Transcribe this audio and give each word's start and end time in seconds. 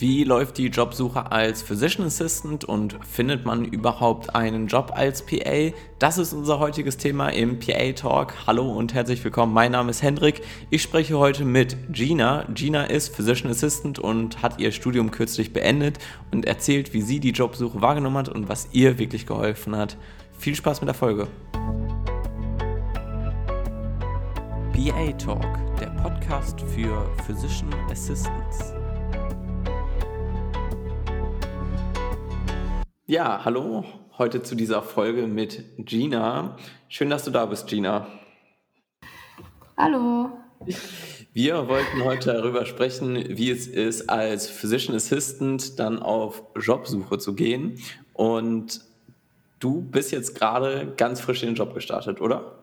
Wie 0.00 0.24
läuft 0.24 0.56
die 0.56 0.68
Jobsuche 0.68 1.30
als 1.30 1.60
Physician 1.60 2.06
Assistant 2.06 2.64
und 2.64 2.96
findet 3.04 3.44
man 3.44 3.66
überhaupt 3.66 4.34
einen 4.34 4.66
Job 4.66 4.92
als 4.94 5.20
PA? 5.20 5.74
Das 5.98 6.16
ist 6.16 6.32
unser 6.32 6.58
heutiges 6.58 6.96
Thema 6.96 7.28
im 7.28 7.58
PA 7.58 7.92
Talk. 7.92 8.32
Hallo 8.46 8.72
und 8.72 8.94
herzlich 8.94 9.22
willkommen. 9.22 9.52
Mein 9.52 9.72
Name 9.72 9.90
ist 9.90 10.02
Hendrik. 10.02 10.40
Ich 10.70 10.80
spreche 10.80 11.18
heute 11.18 11.44
mit 11.44 11.76
Gina. 11.92 12.46
Gina 12.54 12.84
ist 12.84 13.14
Physician 13.14 13.50
Assistant 13.50 13.98
und 13.98 14.40
hat 14.40 14.58
ihr 14.58 14.72
Studium 14.72 15.10
kürzlich 15.10 15.52
beendet 15.52 15.98
und 16.32 16.46
erzählt, 16.46 16.94
wie 16.94 17.02
sie 17.02 17.20
die 17.20 17.32
Jobsuche 17.32 17.82
wahrgenommen 17.82 18.16
hat 18.16 18.30
und 18.30 18.48
was 18.48 18.68
ihr 18.72 18.98
wirklich 18.98 19.26
geholfen 19.26 19.76
hat. 19.76 19.98
Viel 20.38 20.54
Spaß 20.54 20.80
mit 20.80 20.88
der 20.88 20.94
Folge. 20.94 21.28
PA 24.72 25.12
Talk, 25.18 25.78
der 25.78 25.90
Podcast 26.02 26.58
für 26.74 27.06
Physician 27.26 27.74
Assistants. 27.90 28.79
Ja, 33.10 33.44
hallo, 33.44 33.84
heute 34.18 34.40
zu 34.40 34.54
dieser 34.54 34.82
Folge 34.82 35.26
mit 35.26 35.64
Gina. 35.78 36.56
Schön, 36.88 37.10
dass 37.10 37.24
du 37.24 37.32
da 37.32 37.44
bist, 37.44 37.66
Gina. 37.66 38.06
Hallo. 39.76 40.30
Wir 41.32 41.66
wollten 41.66 42.04
heute 42.04 42.32
darüber 42.32 42.64
sprechen, 42.66 43.16
wie 43.16 43.50
es 43.50 43.66
ist, 43.66 44.08
als 44.08 44.46
Physician 44.46 44.94
Assistant 44.94 45.80
dann 45.80 46.00
auf 46.00 46.44
Jobsuche 46.54 47.18
zu 47.18 47.34
gehen. 47.34 47.80
Und 48.12 48.80
du 49.58 49.82
bist 49.82 50.12
jetzt 50.12 50.36
gerade 50.36 50.94
ganz 50.96 51.20
frisch 51.20 51.42
in 51.42 51.48
den 51.48 51.56
Job 51.56 51.74
gestartet, 51.74 52.20
oder? 52.20 52.60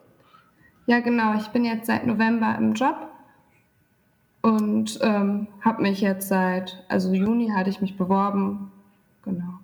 Ja, 0.85 1.01
genau. 1.01 1.35
Ich 1.37 1.47
bin 1.47 1.65
jetzt 1.65 1.87
seit 1.87 2.07
November 2.07 2.55
im 2.57 2.71
Job 2.71 2.95
und 4.43 4.97
ähm, 5.01 5.47
habe 5.59 5.81
mich 5.81 5.99
jetzt 5.99 6.29
seit, 6.29 6.85
also 6.87 7.11
Juni 7.11 7.49
hatte 7.49 7.69
ich 7.69 7.81
mich 7.81 7.97
beworben. 7.97 8.71
Genau. 9.25 9.59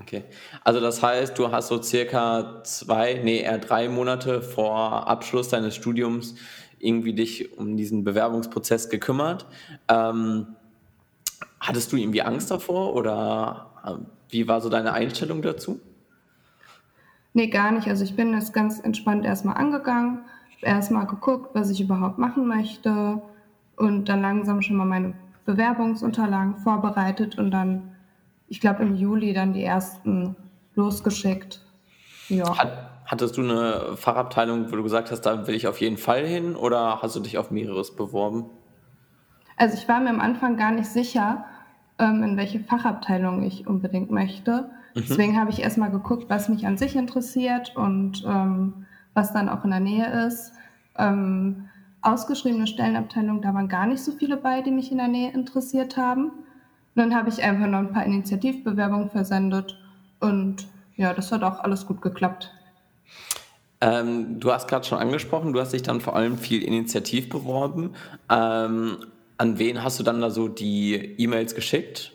Okay. 0.00 0.24
Also 0.64 0.80
das 0.80 1.02
heißt, 1.02 1.38
du 1.38 1.52
hast 1.52 1.68
so 1.68 1.80
circa 1.80 2.62
zwei, 2.64 3.20
nee, 3.22 3.40
eher 3.40 3.58
drei 3.58 3.88
Monate 3.88 4.42
vor 4.42 5.08
Abschluss 5.08 5.48
deines 5.48 5.76
Studiums 5.76 6.34
irgendwie 6.78 7.14
dich 7.14 7.56
um 7.56 7.76
diesen 7.76 8.02
Bewerbungsprozess 8.02 8.90
gekümmert. 8.90 9.46
Ähm, 9.88 10.48
hattest 11.60 11.92
du 11.92 11.96
irgendwie 11.96 12.22
Angst 12.22 12.50
davor 12.50 12.94
oder 12.94 13.70
äh, 13.84 13.94
wie 14.30 14.48
war 14.48 14.60
so 14.60 14.68
deine 14.68 14.92
Einstellung 14.92 15.42
dazu? 15.42 15.80
Nee, 17.34 17.46
gar 17.48 17.70
nicht. 17.70 17.88
Also 17.88 18.04
ich 18.04 18.16
bin 18.16 18.32
das 18.32 18.52
ganz 18.52 18.80
entspannt 18.80 19.24
erstmal 19.24 19.56
angegangen, 19.56 20.24
erstmal 20.60 21.06
geguckt, 21.06 21.54
was 21.54 21.70
ich 21.70 21.80
überhaupt 21.80 22.18
machen 22.18 22.46
möchte 22.46 23.22
und 23.76 24.08
dann 24.08 24.20
langsam 24.20 24.60
schon 24.60 24.76
mal 24.76 24.84
meine 24.84 25.14
Bewerbungsunterlagen 25.46 26.56
vorbereitet 26.56 27.38
und 27.38 27.50
dann 27.50 27.91
ich 28.52 28.60
glaube, 28.60 28.82
im 28.82 28.96
Juli 28.96 29.32
dann 29.32 29.54
die 29.54 29.64
ersten 29.64 30.36
losgeschickt. 30.74 31.62
Ja. 32.28 32.58
Hat, 32.58 32.90
hattest 33.06 33.38
du 33.38 33.40
eine 33.40 33.96
Fachabteilung, 33.96 34.70
wo 34.70 34.76
du 34.76 34.82
gesagt 34.82 35.10
hast, 35.10 35.22
da 35.22 35.46
will 35.46 35.54
ich 35.54 35.66
auf 35.66 35.80
jeden 35.80 35.96
Fall 35.96 36.26
hin 36.26 36.54
oder 36.54 37.00
hast 37.00 37.16
du 37.16 37.20
dich 37.20 37.38
auf 37.38 37.50
mehreres 37.50 37.96
beworben? 37.96 38.44
Also 39.56 39.78
ich 39.78 39.88
war 39.88 40.00
mir 40.00 40.10
am 40.10 40.20
Anfang 40.20 40.58
gar 40.58 40.70
nicht 40.70 40.90
sicher, 40.90 41.46
ähm, 41.98 42.22
in 42.22 42.36
welche 42.36 42.60
Fachabteilung 42.60 43.42
ich 43.42 43.66
unbedingt 43.66 44.10
möchte. 44.10 44.68
Mhm. 44.94 45.04
Deswegen 45.08 45.40
habe 45.40 45.50
ich 45.50 45.62
erstmal 45.62 45.90
geguckt, 45.90 46.26
was 46.28 46.50
mich 46.50 46.66
an 46.66 46.76
sich 46.76 46.94
interessiert 46.94 47.74
und 47.74 48.22
ähm, 48.26 48.84
was 49.14 49.32
dann 49.32 49.48
auch 49.48 49.64
in 49.64 49.70
der 49.70 49.80
Nähe 49.80 50.26
ist. 50.26 50.52
Ähm, 50.98 51.70
ausgeschriebene 52.02 52.66
Stellenabteilung, 52.66 53.40
da 53.40 53.54
waren 53.54 53.68
gar 53.68 53.86
nicht 53.86 54.04
so 54.04 54.12
viele 54.12 54.36
bei, 54.36 54.60
die 54.60 54.72
mich 54.72 54.92
in 54.92 54.98
der 54.98 55.08
Nähe 55.08 55.32
interessiert 55.32 55.96
haben 55.96 56.32
dann 56.94 57.14
habe 57.14 57.28
ich 57.28 57.42
einfach 57.42 57.66
noch 57.66 57.78
ein 57.78 57.92
paar 57.92 58.04
Initiativbewerbungen 58.04 59.10
versendet 59.10 59.78
und 60.20 60.66
ja, 60.96 61.14
das 61.14 61.32
hat 61.32 61.42
auch 61.42 61.60
alles 61.60 61.86
gut 61.86 62.02
geklappt. 62.02 62.52
Ähm, 63.80 64.38
du 64.38 64.52
hast 64.52 64.68
gerade 64.68 64.86
schon 64.86 64.98
angesprochen, 64.98 65.52
du 65.52 65.60
hast 65.60 65.72
dich 65.72 65.82
dann 65.82 66.00
vor 66.00 66.14
allem 66.14 66.38
viel 66.38 66.62
initiativ 66.62 67.28
beworben. 67.28 67.94
Ähm, 68.30 68.98
an 69.38 69.58
wen 69.58 69.82
hast 69.82 69.98
du 69.98 70.04
dann 70.04 70.20
da 70.20 70.30
so 70.30 70.46
die 70.46 70.94
E-Mails 70.94 71.54
geschickt? 71.54 72.12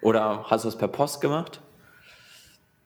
Oder 0.00 0.44
hast 0.48 0.64
du 0.64 0.68
das 0.68 0.78
per 0.78 0.88
Post 0.88 1.20
gemacht? 1.20 1.60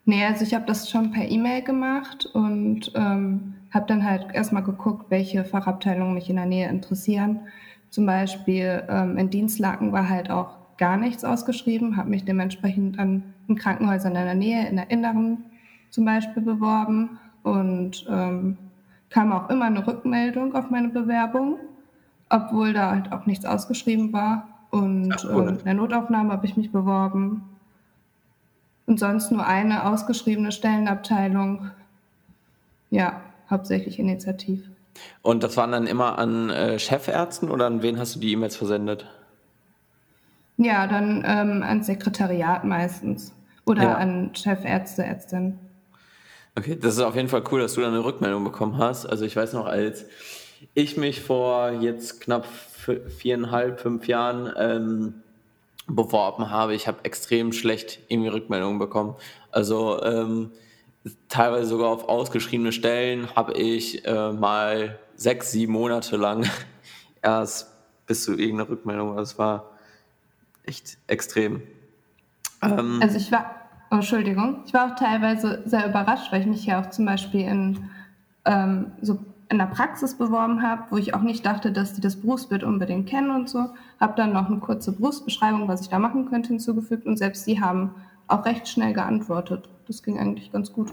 Nee, 0.04 0.24
also 0.24 0.42
ich 0.42 0.54
habe 0.54 0.64
das 0.66 0.90
schon 0.90 1.12
per 1.12 1.28
E-Mail 1.28 1.62
gemacht 1.62 2.26
und 2.32 2.90
ähm, 2.94 3.54
habe 3.72 3.86
dann 3.86 4.04
halt 4.04 4.34
erstmal 4.34 4.62
geguckt, 4.64 5.06
welche 5.10 5.44
Fachabteilungen 5.44 6.14
mich 6.14 6.30
in 6.30 6.36
der 6.36 6.46
Nähe 6.46 6.68
interessieren. 6.68 7.40
Zum 7.90 8.06
Beispiel 8.06 8.82
ähm, 8.88 9.18
in 9.18 9.30
Dienstlaken 9.30 9.92
war 9.92 10.08
halt 10.08 10.30
auch 10.30 10.57
gar 10.78 10.96
nichts 10.96 11.24
ausgeschrieben, 11.24 11.96
habe 11.96 12.08
mich 12.08 12.24
dementsprechend 12.24 12.98
an 12.98 13.22
in 13.48 13.56
Krankenhäusern 13.56 14.14
in 14.14 14.24
der 14.24 14.34
Nähe, 14.34 14.68
in 14.68 14.76
der 14.76 14.90
Inneren 14.90 15.44
zum 15.90 16.04
Beispiel 16.04 16.42
beworben 16.42 17.18
und 17.42 18.06
ähm, 18.08 18.56
kam 19.10 19.32
auch 19.32 19.48
immer 19.50 19.66
eine 19.66 19.86
Rückmeldung 19.86 20.54
auf 20.54 20.70
meine 20.70 20.88
Bewerbung, 20.88 21.58
obwohl 22.28 22.72
da 22.72 22.90
halt 22.90 23.12
auch 23.12 23.26
nichts 23.26 23.44
ausgeschrieben 23.44 24.12
war. 24.12 24.48
Und 24.70 25.14
Ach, 25.16 25.24
cool. 25.24 25.48
ähm, 25.48 25.58
in 25.58 25.64
der 25.64 25.74
Notaufnahme 25.74 26.32
habe 26.32 26.46
ich 26.46 26.56
mich 26.56 26.70
beworben. 26.70 27.42
Und 28.86 28.98
sonst 28.98 29.30
nur 29.32 29.46
eine 29.46 29.86
ausgeschriebene 29.86 30.52
Stellenabteilung. 30.52 31.70
Ja, 32.90 33.20
hauptsächlich 33.50 33.98
initiativ. 33.98 34.62
Und 35.22 35.42
das 35.42 35.56
waren 35.56 35.72
dann 35.72 35.86
immer 35.86 36.18
an 36.18 36.50
äh, 36.50 36.78
Chefärzten 36.78 37.50
oder 37.50 37.66
an 37.66 37.82
wen 37.82 37.98
hast 37.98 38.16
du 38.16 38.20
die 38.20 38.32
E-Mails 38.32 38.56
versendet? 38.56 39.06
Ja, 40.58 40.86
dann 40.88 41.24
ähm, 41.24 41.62
ans 41.62 41.86
Sekretariat 41.86 42.64
meistens 42.64 43.32
oder 43.64 43.82
ja. 43.84 43.94
an 43.94 44.34
Chefärzte, 44.34 45.04
Ärztin. 45.04 45.58
Okay, 46.56 46.76
das 46.76 46.94
ist 46.94 47.00
auf 47.00 47.14
jeden 47.14 47.28
Fall 47.28 47.44
cool, 47.52 47.60
dass 47.60 47.74
du 47.74 47.80
da 47.80 47.86
eine 47.86 48.04
Rückmeldung 48.04 48.42
bekommen 48.42 48.76
hast. 48.76 49.06
Also 49.06 49.24
ich 49.24 49.36
weiß 49.36 49.52
noch, 49.52 49.66
als 49.66 50.06
ich 50.74 50.96
mich 50.96 51.20
vor 51.20 51.70
jetzt 51.70 52.20
knapp 52.20 52.46
viereinhalb, 52.46 53.78
fünf 53.78 54.08
Jahren 54.08 54.52
ähm, 54.56 55.14
beworben 55.86 56.50
habe, 56.50 56.74
ich 56.74 56.88
habe 56.88 57.04
extrem 57.04 57.52
schlecht 57.52 58.00
irgendwie 58.08 58.30
Rückmeldungen 58.30 58.80
bekommen. 58.80 59.14
Also 59.52 60.02
ähm, 60.02 60.50
teilweise 61.28 61.66
sogar 61.66 61.90
auf 61.90 62.08
ausgeschriebene 62.08 62.72
Stellen 62.72 63.34
habe 63.36 63.52
ich 63.52 64.04
äh, 64.04 64.32
mal 64.32 64.98
sechs, 65.14 65.52
sieben 65.52 65.72
Monate 65.72 66.16
lang 66.16 66.44
erst 67.22 67.68
bis 68.06 68.24
zu 68.24 68.32
irgendeiner 68.32 68.68
Rückmeldung. 68.68 69.16
Das 69.16 69.38
war 69.38 69.77
echt 70.68 70.98
extrem. 71.06 71.62
Ähm, 72.62 73.00
also 73.02 73.16
ich 73.16 73.32
war, 73.32 73.54
oh, 73.90 73.96
Entschuldigung, 73.96 74.62
ich 74.66 74.74
war 74.74 74.92
auch 74.92 74.96
teilweise 74.96 75.62
sehr 75.66 75.88
überrascht, 75.88 76.30
weil 76.30 76.42
ich 76.42 76.46
mich 76.46 76.66
ja 76.66 76.80
auch 76.80 76.90
zum 76.90 77.06
Beispiel 77.06 77.40
in 77.40 77.90
ähm, 78.44 78.92
so 79.00 79.18
in 79.50 79.58
der 79.58 79.66
Praxis 79.66 80.14
beworben 80.14 80.62
habe, 80.62 80.84
wo 80.90 80.98
ich 80.98 81.14
auch 81.14 81.22
nicht 81.22 81.46
dachte, 81.46 81.72
dass 81.72 81.94
die 81.94 82.02
das 82.02 82.16
Berufsbild 82.16 82.64
unbedingt 82.64 83.08
kennen 83.08 83.30
und 83.30 83.48
so. 83.48 83.70
Habe 83.98 84.14
dann 84.14 84.34
noch 84.34 84.46
eine 84.46 84.58
kurze 84.58 84.92
Berufsbeschreibung, 84.92 85.68
was 85.68 85.80
ich 85.80 85.88
da 85.88 85.98
machen 85.98 86.28
könnte, 86.28 86.48
hinzugefügt 86.48 87.06
und 87.06 87.16
selbst 87.16 87.46
die 87.46 87.60
haben 87.60 87.94
auch 88.26 88.44
recht 88.44 88.68
schnell 88.68 88.92
geantwortet. 88.92 89.70
Das 89.86 90.02
ging 90.02 90.18
eigentlich 90.18 90.52
ganz 90.52 90.72
gut. 90.72 90.92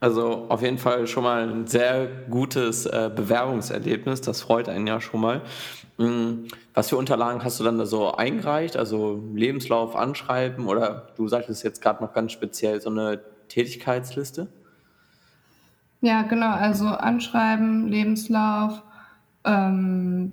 Also 0.00 0.46
auf 0.48 0.62
jeden 0.62 0.78
Fall 0.78 1.06
schon 1.06 1.24
mal 1.24 1.46
ein 1.46 1.66
sehr 1.66 2.06
gutes 2.30 2.86
äh, 2.86 3.10
Bewerbungserlebnis. 3.14 4.22
Das 4.22 4.40
freut 4.40 4.68
einen 4.68 4.86
ja 4.86 5.00
schon 5.00 5.20
mal. 5.20 5.42
Mhm. 5.98 6.48
Was 6.72 6.88
für 6.88 6.96
Unterlagen 6.96 7.44
hast 7.44 7.60
du 7.60 7.64
dann 7.64 7.76
da 7.76 7.84
so 7.84 8.12
eingereicht? 8.12 8.78
Also 8.78 9.22
Lebenslauf, 9.34 9.94
Anschreiben 9.94 10.66
oder 10.66 11.08
du 11.16 11.28
sagtest 11.28 11.62
jetzt 11.62 11.82
gerade 11.82 12.02
noch 12.02 12.14
ganz 12.14 12.32
speziell 12.32 12.80
so 12.80 12.88
eine 12.88 13.20
Tätigkeitsliste? 13.48 14.48
Ja, 16.00 16.22
genau. 16.22 16.52
Also 16.52 16.86
Anschreiben, 16.86 17.88
Lebenslauf, 17.88 18.82
ähm, 19.44 20.32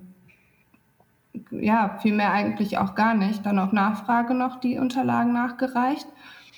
ja, 1.50 1.98
viel 2.00 2.14
mehr 2.14 2.32
eigentlich 2.32 2.78
auch 2.78 2.94
gar 2.94 3.14
nicht. 3.14 3.44
Dann 3.44 3.58
auf 3.58 3.72
Nachfrage 3.72 4.32
noch 4.32 4.60
die 4.60 4.78
Unterlagen 4.78 5.34
nachgereicht. 5.34 6.06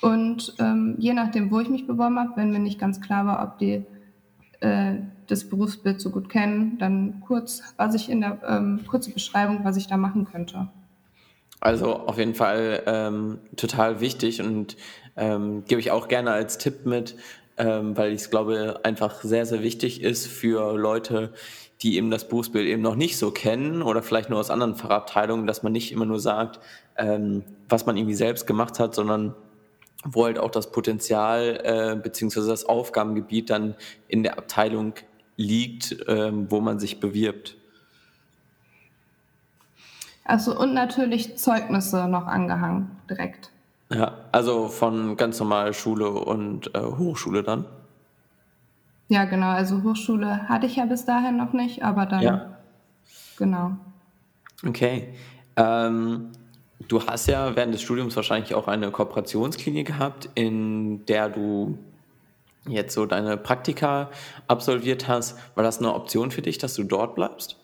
Und 0.01 0.55
ähm, 0.59 0.95
je 0.97 1.13
nachdem, 1.13 1.51
wo 1.51 1.59
ich 1.59 1.69
mich 1.69 1.85
beworben 1.85 2.19
habe, 2.19 2.31
wenn 2.35 2.51
mir 2.51 2.59
nicht 2.59 2.79
ganz 2.79 3.01
klar 3.01 3.25
war, 3.25 3.43
ob 3.43 3.59
die 3.59 3.85
äh, 4.61 4.95
das 5.27 5.47
Berufsbild 5.47 6.01
so 6.01 6.09
gut 6.09 6.29
kennen, 6.29 6.77
dann 6.79 7.21
kurz, 7.25 7.61
was 7.77 7.93
ich 7.93 8.09
in 8.09 8.21
der 8.21 8.39
ähm, 8.47 8.81
kurze 8.87 9.11
Beschreibung, 9.11 9.63
was 9.63 9.77
ich 9.77 9.87
da 9.87 9.97
machen 9.97 10.25
könnte. 10.25 10.69
Also 11.59 11.95
auf 11.95 12.17
jeden 12.17 12.33
Fall 12.33 12.81
ähm, 12.87 13.37
total 13.55 14.01
wichtig 14.01 14.41
und 14.41 14.77
ähm, 15.15 15.63
gebe 15.67 15.79
ich 15.79 15.91
auch 15.91 16.07
gerne 16.07 16.31
als 16.31 16.57
Tipp 16.57 16.87
mit, 16.87 17.15
ähm, 17.57 17.95
weil 17.95 18.11
ich 18.11 18.21
es 18.21 18.29
glaube 18.31 18.79
einfach 18.83 19.21
sehr, 19.21 19.45
sehr 19.45 19.61
wichtig 19.61 20.01
ist 20.01 20.25
für 20.25 20.75
Leute, 20.75 21.33
die 21.81 21.97
eben 21.97 22.09
das 22.09 22.27
Berufsbild 22.27 22.67
eben 22.67 22.81
noch 22.81 22.95
nicht 22.95 23.17
so 23.17 23.29
kennen 23.29 23.83
oder 23.83 24.01
vielleicht 24.01 24.31
nur 24.31 24.39
aus 24.39 24.49
anderen 24.49 24.75
Fachabteilungen, 24.75 25.45
dass 25.45 25.61
man 25.61 25.71
nicht 25.71 25.91
immer 25.91 26.05
nur 26.05 26.19
sagt, 26.19 26.59
ähm, 26.97 27.43
was 27.69 27.85
man 27.85 27.95
irgendwie 27.95 28.15
selbst 28.15 28.47
gemacht 28.47 28.79
hat, 28.79 28.95
sondern 28.95 29.35
wo 30.03 30.25
halt 30.25 30.39
auch 30.39 30.51
das 30.51 30.71
Potenzial 30.71 31.59
äh, 31.63 31.95
beziehungsweise 31.95 32.47
das 32.49 32.65
Aufgabengebiet 32.65 33.49
dann 33.49 33.75
in 34.07 34.23
der 34.23 34.37
Abteilung 34.37 34.93
liegt, 35.37 36.07
äh, 36.07 36.31
wo 36.49 36.59
man 36.61 36.79
sich 36.79 36.99
bewirbt. 36.99 37.57
Also 40.23 40.57
und 40.57 40.73
natürlich 40.73 41.37
Zeugnisse 41.37 42.07
noch 42.07 42.27
angehangen, 42.27 42.91
direkt. 43.09 43.51
Ja, 43.93 44.13
also 44.31 44.69
von 44.69 45.17
ganz 45.17 45.39
normal 45.39 45.73
Schule 45.73 46.09
und 46.09 46.73
äh, 46.73 46.79
Hochschule 46.79 47.43
dann? 47.43 47.65
Ja, 49.09 49.25
genau. 49.25 49.49
Also 49.49 49.83
Hochschule 49.83 50.47
hatte 50.47 50.67
ich 50.67 50.77
ja 50.77 50.85
bis 50.85 51.03
dahin 51.05 51.35
noch 51.35 51.51
nicht, 51.51 51.83
aber 51.83 52.05
dann, 52.05 52.21
Ja. 52.21 52.57
genau. 53.37 53.71
Okay. 54.65 55.13
Ähm, 55.57 56.29
du 56.87 57.05
hast 57.05 57.27
ja 57.27 57.55
während 57.55 57.73
des 57.73 57.81
Studiums 57.81 58.15
wahrscheinlich 58.15 58.53
auch 58.55 58.67
eine 58.67 58.91
Kooperationsklinik 58.91 59.87
gehabt, 59.87 60.29
in 60.35 61.05
der 61.05 61.29
du 61.29 61.77
jetzt 62.67 62.93
so 62.93 63.05
deine 63.05 63.37
Praktika 63.37 64.09
absolviert 64.47 65.07
hast. 65.07 65.37
War 65.55 65.63
das 65.63 65.79
eine 65.79 65.93
Option 65.93 66.31
für 66.31 66.41
dich, 66.41 66.57
dass 66.57 66.75
du 66.75 66.83
dort 66.83 67.15
bleibst? 67.15 67.57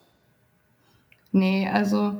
Nee, 1.31 1.69
also 1.69 2.15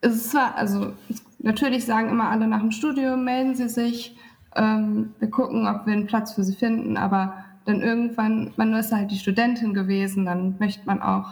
es 0.00 0.16
ist 0.16 0.30
zwar, 0.30 0.56
also 0.56 0.92
natürlich 1.38 1.84
sagen 1.84 2.10
immer 2.10 2.28
alle 2.28 2.46
nach 2.46 2.60
dem 2.60 2.72
Studium, 2.72 3.24
melden 3.24 3.54
sie 3.54 3.68
sich, 3.68 4.16
ähm, 4.56 5.14
wir 5.18 5.30
gucken, 5.30 5.66
ob 5.66 5.86
wir 5.86 5.92
einen 5.92 6.06
Platz 6.06 6.32
für 6.34 6.44
sie 6.44 6.54
finden, 6.54 6.96
aber 6.96 7.44
dann 7.64 7.80
irgendwann, 7.80 8.52
man 8.56 8.74
ist 8.74 8.92
halt 8.92 9.10
die 9.10 9.18
Studentin 9.18 9.72
gewesen, 9.72 10.26
dann 10.26 10.56
möchte 10.58 10.84
man 10.84 11.00
auch 11.00 11.30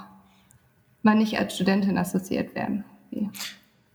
mal 1.02 1.16
nicht 1.16 1.38
als 1.38 1.54
Studentin 1.54 1.98
assoziiert 1.98 2.54
werden. 2.54 2.84
Okay. 3.10 3.28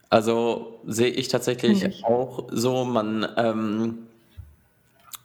Also 0.09 0.79
sehe 0.85 1.09
ich 1.09 1.27
tatsächlich 1.27 1.83
ich. 1.83 2.05
auch 2.05 2.47
so, 2.51 2.85
man, 2.85 3.27
ähm, 3.37 4.07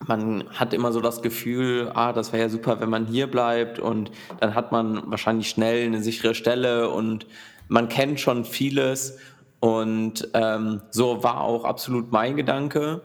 man 0.06 0.48
hat 0.50 0.72
immer 0.72 0.92
so 0.92 1.00
das 1.00 1.22
Gefühl, 1.22 1.90
ah, 1.94 2.12
das 2.12 2.32
wäre 2.32 2.44
ja 2.44 2.48
super, 2.48 2.80
wenn 2.80 2.90
man 2.90 3.06
hier 3.06 3.26
bleibt 3.26 3.78
und 3.78 4.10
dann 4.40 4.54
hat 4.54 4.72
man 4.72 5.10
wahrscheinlich 5.10 5.48
schnell 5.50 5.86
eine 5.86 6.02
sichere 6.02 6.34
Stelle 6.34 6.88
und 6.90 7.26
man 7.68 7.88
kennt 7.88 8.20
schon 8.20 8.44
vieles 8.44 9.18
und 9.60 10.28
ähm, 10.32 10.80
so 10.90 11.22
war 11.22 11.42
auch 11.42 11.64
absolut 11.64 12.10
mein 12.10 12.36
Gedanke 12.36 13.02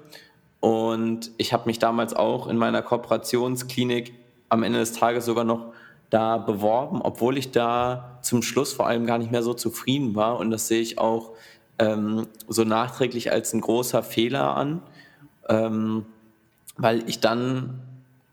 und 0.62 1.32
ich 1.38 1.54
habe 1.54 1.66
mich 1.66 1.80
damals 1.80 2.14
auch 2.14 2.48
in 2.48 2.58
meiner 2.58 2.82
Kooperationsklinik 2.82 4.14
am 4.50 4.64
Ende 4.64 4.80
des 4.80 4.94
Tages 4.94 5.26
sogar 5.26 5.44
noch 5.44 5.74
da 6.10 6.38
beworben, 6.38 7.02
obwohl 7.02 7.38
ich 7.38 7.52
da 7.52 8.20
zum 8.22 8.42
Schluss 8.42 8.72
vor 8.72 8.88
allem 8.88 9.06
gar 9.06 9.18
nicht 9.18 9.32
mehr 9.32 9.44
so 9.44 9.54
zufrieden 9.54 10.16
war 10.16 10.40
und 10.40 10.50
das 10.50 10.68
sehe 10.68 10.82
ich 10.82 10.98
auch 10.98 11.32
ähm, 11.80 12.28
so 12.48 12.64
nachträglich 12.64 13.32
als 13.32 13.54
ein 13.54 13.62
großer 13.62 14.04
Fehler 14.04 14.56
an. 14.56 14.82
Ähm, 15.48 16.06
weil 16.78 17.08
ich 17.08 17.20
dann, 17.20 17.82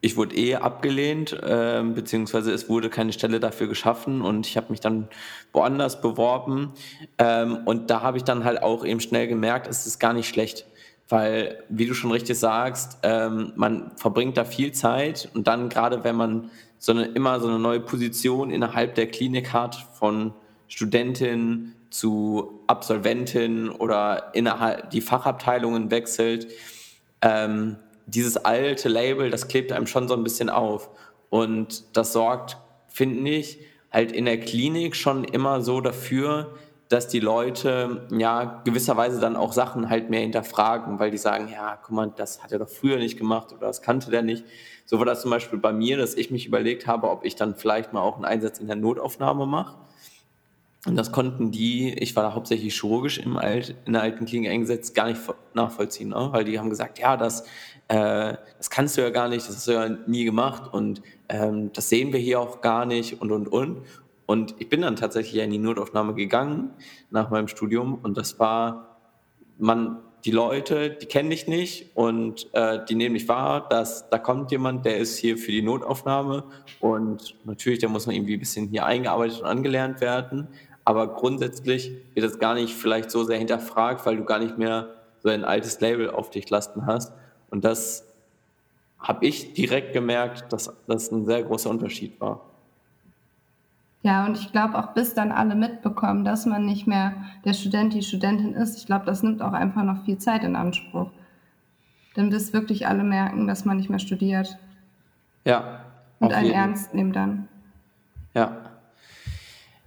ich 0.00 0.16
wurde 0.16 0.34
eh 0.36 0.56
abgelehnt, 0.56 1.32
äh, 1.32 1.82
beziehungsweise 1.82 2.52
es 2.52 2.68
wurde 2.68 2.90
keine 2.90 3.12
Stelle 3.12 3.40
dafür 3.40 3.68
geschaffen 3.68 4.22
und 4.22 4.46
ich 4.46 4.56
habe 4.56 4.70
mich 4.70 4.80
dann 4.80 5.08
woanders 5.52 6.00
beworben. 6.00 6.72
Ähm, 7.18 7.58
und 7.64 7.90
da 7.90 8.02
habe 8.02 8.16
ich 8.16 8.24
dann 8.24 8.44
halt 8.44 8.62
auch 8.62 8.84
eben 8.84 9.00
schnell 9.00 9.28
gemerkt, 9.28 9.68
es 9.68 9.86
ist 9.86 9.98
gar 9.98 10.12
nicht 10.12 10.28
schlecht. 10.28 10.66
Weil, 11.08 11.62
wie 11.68 11.86
du 11.86 11.94
schon 11.94 12.10
richtig 12.10 12.38
sagst, 12.38 12.98
ähm, 13.02 13.52
man 13.56 13.92
verbringt 13.96 14.36
da 14.36 14.44
viel 14.44 14.72
Zeit 14.72 15.28
und 15.34 15.46
dann 15.46 15.68
gerade, 15.68 16.04
wenn 16.04 16.16
man 16.16 16.50
so 16.78 16.92
eine, 16.92 17.04
immer 17.04 17.38
so 17.38 17.48
eine 17.48 17.58
neue 17.58 17.80
Position 17.80 18.50
innerhalb 18.50 18.94
der 18.94 19.08
Klinik 19.08 19.52
hat, 19.52 19.86
von 19.92 20.32
Studentin 20.68 21.74
zu 21.92 22.62
Absolventin 22.66 23.68
oder 23.68 24.30
innerhalb 24.32 24.90
die 24.90 25.02
Fachabteilungen 25.02 25.90
wechselt, 25.90 26.48
ähm, 27.20 27.76
dieses 28.06 28.38
alte 28.38 28.88
Label, 28.88 29.30
das 29.30 29.46
klebt 29.46 29.72
einem 29.72 29.86
schon 29.86 30.08
so 30.08 30.14
ein 30.14 30.24
bisschen 30.24 30.48
auf. 30.48 30.90
Und 31.28 31.96
das 31.96 32.12
sorgt, 32.12 32.56
finde 32.88 33.30
ich, 33.30 33.58
halt 33.90 34.10
in 34.10 34.24
der 34.24 34.40
Klinik 34.40 34.96
schon 34.96 35.24
immer 35.24 35.60
so 35.60 35.80
dafür, 35.80 36.54
dass 36.88 37.08
die 37.08 37.20
Leute 37.20 38.06
ja 38.10 38.62
gewisserweise 38.64 39.20
dann 39.20 39.36
auch 39.36 39.52
Sachen 39.52 39.88
halt 39.88 40.10
mehr 40.10 40.20
hinterfragen, 40.20 40.98
weil 40.98 41.10
die 41.10 41.18
sagen, 41.18 41.48
ja, 41.50 41.78
guck 41.82 41.94
mal, 41.94 42.12
das 42.14 42.42
hat 42.42 42.52
er 42.52 42.58
doch 42.58 42.68
früher 42.68 42.98
nicht 42.98 43.18
gemacht 43.18 43.52
oder 43.52 43.66
das 43.66 43.82
kannte 43.82 44.10
der 44.10 44.22
nicht. 44.22 44.44
So 44.84 44.98
war 44.98 45.06
das 45.06 45.22
zum 45.22 45.30
Beispiel 45.30 45.58
bei 45.58 45.72
mir, 45.72 45.96
dass 45.96 46.14
ich 46.14 46.30
mich 46.30 46.46
überlegt 46.46 46.86
habe, 46.86 47.08
ob 47.08 47.24
ich 47.24 47.36
dann 47.36 47.54
vielleicht 47.54 47.92
mal 47.92 48.00
auch 48.00 48.16
einen 48.16 48.24
Einsatz 48.24 48.58
in 48.58 48.66
der 48.66 48.76
Notaufnahme 48.76 49.46
mache. 49.46 49.76
Und 50.84 50.96
das 50.96 51.12
konnten 51.12 51.52
die, 51.52 51.92
ich 51.92 52.16
war 52.16 52.24
da 52.24 52.34
hauptsächlich 52.34 52.74
chirurgisch 52.74 53.18
im 53.18 53.36
Alt, 53.36 53.76
in 53.84 53.92
der 53.92 54.02
alten 54.02 54.24
Klinik 54.24 54.50
eingesetzt, 54.50 54.96
gar 54.96 55.06
nicht 55.06 55.20
nachvollziehen, 55.54 56.08
ne? 56.08 56.28
weil 56.32 56.44
die 56.44 56.58
haben 56.58 56.70
gesagt, 56.70 56.98
ja, 56.98 57.16
das, 57.16 57.42
äh, 57.86 58.34
das 58.58 58.68
kannst 58.68 58.96
du 58.96 59.00
ja 59.00 59.10
gar 59.10 59.28
nicht, 59.28 59.48
das 59.48 59.54
hast 59.54 59.68
du 59.68 59.72
ja 59.72 59.88
nie 59.88 60.24
gemacht 60.24 60.72
und 60.72 61.00
ähm, 61.28 61.70
das 61.72 61.88
sehen 61.88 62.12
wir 62.12 62.18
hier 62.18 62.40
auch 62.40 62.60
gar 62.62 62.84
nicht 62.84 63.20
und, 63.20 63.30
und, 63.30 63.46
und. 63.46 63.82
Und 64.26 64.54
ich 64.58 64.68
bin 64.68 64.80
dann 64.80 64.96
tatsächlich 64.96 65.40
in 65.42 65.50
die 65.50 65.58
Notaufnahme 65.58 66.14
gegangen 66.14 66.70
nach 67.10 67.30
meinem 67.30 67.48
Studium 67.48 67.94
und 67.94 68.16
das 68.16 68.40
war, 68.40 68.98
man, 69.58 69.98
die 70.24 70.30
Leute, 70.30 70.90
die 70.90 71.06
kennen 71.06 71.30
dich 71.30 71.46
nicht 71.46 71.96
und 71.96 72.48
äh, 72.54 72.84
die 72.88 72.94
nehmen 72.94 73.14
dich 73.14 73.28
wahr, 73.28 73.68
dass 73.68 74.08
da 74.08 74.18
kommt 74.18 74.50
jemand, 74.52 74.84
der 74.84 74.96
ist 74.98 75.18
hier 75.18 75.36
für 75.36 75.50
die 75.50 75.62
Notaufnahme 75.62 76.44
und 76.80 77.36
natürlich, 77.44 77.80
da 77.80 77.88
muss 77.88 78.06
man 78.06 78.14
irgendwie 78.14 78.34
ein 78.34 78.40
bisschen 78.40 78.68
hier 78.68 78.86
eingearbeitet 78.86 79.40
und 79.40 79.46
angelernt 79.46 80.00
werden, 80.00 80.48
aber 80.84 81.08
grundsätzlich 81.08 81.92
wird 82.14 82.26
das 82.26 82.38
gar 82.38 82.54
nicht 82.54 82.74
vielleicht 82.74 83.10
so 83.10 83.24
sehr 83.24 83.38
hinterfragt, 83.38 84.04
weil 84.06 84.16
du 84.16 84.24
gar 84.24 84.38
nicht 84.38 84.58
mehr 84.58 84.88
so 85.22 85.28
ein 85.28 85.44
altes 85.44 85.80
Label 85.80 86.10
auf 86.10 86.30
dich 86.30 86.48
lasten 86.50 86.86
hast. 86.86 87.12
Und 87.50 87.64
das 87.64 88.04
habe 88.98 89.26
ich 89.26 89.52
direkt 89.54 89.92
gemerkt, 89.92 90.52
dass 90.52 90.72
das 90.86 91.10
ein 91.12 91.26
sehr 91.26 91.42
großer 91.42 91.70
Unterschied 91.70 92.20
war. 92.20 92.40
Ja, 94.02 94.26
und 94.26 94.36
ich 94.36 94.50
glaube 94.50 94.76
auch, 94.78 94.94
bis 94.94 95.14
dann 95.14 95.30
alle 95.30 95.54
mitbekommen, 95.54 96.24
dass 96.24 96.44
man 96.44 96.66
nicht 96.66 96.88
mehr 96.88 97.14
der 97.44 97.52
Student, 97.52 97.94
die 97.94 98.02
Studentin 98.02 98.54
ist, 98.54 98.76
ich 98.76 98.86
glaube, 98.86 99.06
das 99.06 99.22
nimmt 99.22 99.42
auch 99.42 99.52
einfach 99.52 99.84
noch 99.84 100.04
viel 100.04 100.18
Zeit 100.18 100.42
in 100.42 100.56
Anspruch. 100.56 101.10
Dann 102.14 102.30
bis 102.30 102.52
wirklich 102.52 102.88
alle 102.88 103.04
merken, 103.04 103.46
dass 103.46 103.64
man 103.64 103.76
nicht 103.76 103.90
mehr 103.90 104.00
studiert 104.00 104.58
Ja, 105.44 105.84
und 106.18 106.32
einen 106.32 106.46
jeden 106.46 106.58
ernst 106.58 106.94
nehmen 106.94 107.12
dann. 107.12 107.48
Ja. 108.34 108.71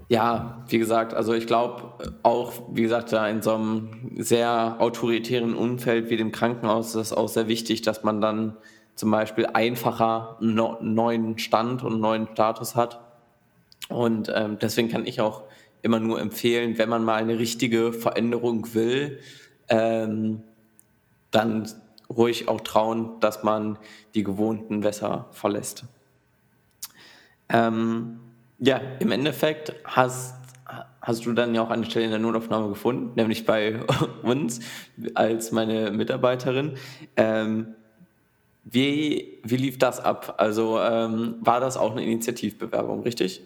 Ja, 0.07 0.63
wie 0.68 0.78
gesagt, 0.78 1.16
also 1.16 1.34
ich 1.34 1.48
glaube 1.48 1.94
auch, 2.22 2.54
wie 2.72 2.84
gesagt, 2.84 3.12
da 3.12 3.28
in 3.28 3.42
so 3.42 3.56
einem 3.56 4.12
sehr 4.18 4.75
autoritären 4.80 5.56
Umfeld 5.56 6.12
wie 6.12 6.18
dem 6.18 6.31
Krankenhaus 6.31 6.90
ist 6.90 6.96
es 6.96 7.13
auch 7.13 7.28
sehr 7.28 7.48
wichtig, 7.48 7.81
dass 7.81 8.04
man 8.04 8.22
dann 8.22 8.56
zum 8.94 9.10
Beispiel 9.10 9.48
einfacher 9.48 10.38
einen 10.40 10.94
neuen 10.94 11.38
Stand 11.40 11.84
und 11.84 11.94
einen 11.94 12.02
neuen 12.02 12.28
Status 12.34 12.75
hat. 12.75 13.02
Und 13.90 14.31
ähm, 14.34 14.57
deswegen 14.62 14.90
kann 14.90 15.07
ich 15.07 15.22
auch 15.22 15.44
immer 15.81 16.00
nur 16.00 16.19
empfehlen, 16.19 16.78
wenn 16.78 16.90
man 16.90 17.04
mal 17.04 17.16
eine 17.16 17.40
richtige 17.40 17.92
Veränderung 17.92 18.74
will, 18.74 19.19
ähm, 19.69 20.44
dann 21.31 21.68
ruhig 22.09 22.47
auch 22.47 22.62
trauen, 22.62 23.19
dass 23.19 23.44
man 23.44 23.78
die 24.14 24.24
gewohnten 24.24 24.83
Wässer 24.83 25.28
verlässt. 25.31 25.85
Ähm, 27.50 28.19
ja, 28.59 28.80
im 29.00 29.12
Endeffekt 29.12 29.74
hast, 29.83 30.35
hast 31.02 31.26
du 31.26 31.33
dann 31.33 31.54
ja 31.56 31.62
auch 31.62 31.69
eine 31.69 31.85
Stelle 31.85 32.06
in 32.06 32.12
der 32.12 32.19
Notaufnahme 32.19 32.69
gefunden, 32.69 33.14
nämlich 33.16 33.45
bei 33.45 33.80
uns 34.24 34.59
als 35.14 35.52
meine 35.52 35.92
Mitarbeiterin. 35.92 36.76
Ähm, 37.16 37.76
wie, 38.64 39.40
wie 39.44 39.57
lief 39.57 39.78
das 39.78 40.00
ab? 40.00 40.35
Also 40.38 40.80
ähm, 40.80 41.35
war 41.42 41.59
das 41.59 41.78
auch 41.78 41.92
eine 41.92 42.04
Initiativbewerbung, 42.04 43.04
richtig? 43.04 43.42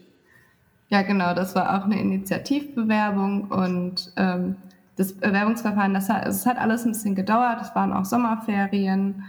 Ja, 0.87 1.01
genau, 1.03 1.35
das 1.35 1.55
war 1.55 1.77
auch 1.77 1.85
eine 1.85 1.99
Initiativbewerbung 1.99 3.51
und 3.51 4.11
ähm, 4.15 4.55
das 4.95 5.13
Bewerbungsverfahren, 5.13 5.93
das 5.93 6.09
hat, 6.09 6.27
es 6.27 6.45
hat 6.45 6.57
alles 6.57 6.83
ein 6.85 6.91
bisschen 6.93 7.15
gedauert, 7.15 7.61
es 7.61 7.75
waren 7.75 7.93
auch 7.93 8.05
Sommerferien 8.05 9.23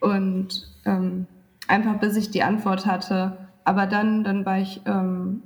und 0.00 0.68
ähm, 0.84 1.26
einfach 1.68 1.98
bis 2.00 2.16
ich 2.16 2.30
die 2.30 2.42
Antwort 2.42 2.84
hatte. 2.84 3.47
Aber 3.68 3.86
dann, 3.86 4.24
dann 4.24 4.46
war 4.46 4.58
ich 4.60 4.80
ähm, 4.86 5.42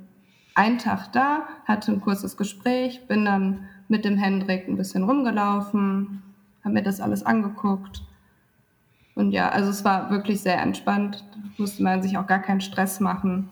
einen 0.55 0.77
Tag 0.77 1.11
da, 1.11 1.41
hatte 1.65 1.91
ein 1.91 1.99
kurzes 1.99 2.37
Gespräch, 2.37 3.05
bin 3.05 3.25
dann 3.25 3.67
mit 3.89 4.05
dem 4.05 4.15
Hendrik 4.17 4.65
ein 4.69 4.77
bisschen 4.77 5.03
rumgelaufen, 5.03 6.23
habe 6.63 6.73
mir 6.73 6.83
das 6.83 7.01
alles 7.01 7.25
angeguckt. 7.25 8.01
Und 9.15 9.33
ja, 9.33 9.49
also 9.49 9.69
es 9.69 9.83
war 9.83 10.09
wirklich 10.09 10.39
sehr 10.39 10.57
entspannt, 10.61 11.25
musste 11.57 11.83
man 11.83 12.01
sich 12.01 12.17
auch 12.17 12.25
gar 12.25 12.39
keinen 12.39 12.61
Stress 12.61 13.01
machen. 13.01 13.49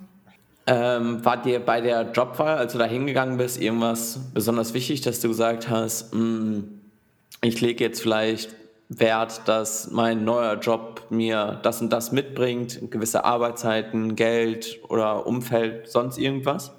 Ähm, 0.68 1.26
war 1.26 1.42
dir 1.42 1.60
bei 1.60 1.82
der 1.82 2.10
Jobwahl, 2.14 2.58
als 2.58 2.72
du 2.72 2.80
da 2.80 2.86
hingegangen 2.86 3.36
bist, 3.36 3.62
irgendwas 3.62 4.32
besonders 4.34 4.74
wichtig, 4.74 5.02
dass 5.02 5.20
du 5.20 5.28
gesagt 5.28 5.70
hast, 5.70 6.16
"Mm, 6.16 6.62
ich 7.42 7.60
lege 7.60 7.84
jetzt 7.84 8.02
vielleicht 8.02 8.56
Wert, 8.94 9.48
dass 9.48 9.90
mein 9.90 10.26
neuer 10.26 10.60
Job 10.60 11.08
mir 11.10 11.60
das 11.64 11.82
und 11.82 11.94
das 11.94 12.12
mitbringt, 12.12 12.92
gewisse 12.92 13.24
Arbeitszeiten, 13.24 14.18
Geld 14.18 14.80
oder 14.90 15.26
Umfeld, 15.26 15.90
sonst 15.90 16.18
irgendwas? 16.18 16.74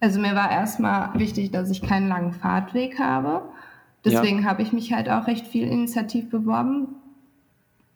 Also 0.00 0.18
mir 0.20 0.34
war 0.34 0.50
erstmal 0.50 1.10
wichtig, 1.18 1.50
dass 1.50 1.70
ich 1.70 1.82
keinen 1.82 2.08
langen 2.08 2.32
Fahrtweg 2.32 2.98
habe. 2.98 3.28
Ja, 3.28 3.42
Deswegen 4.22 4.48
habe 4.48 4.62
ich 4.62 4.72
mich 4.72 4.92
halt 4.92 5.10
auch 5.10 5.26
recht 5.26 5.46
viel 5.46 5.68
initiativ 5.68 6.30
beworben. 6.30 6.96